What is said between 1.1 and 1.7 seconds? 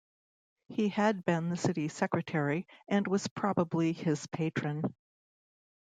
been the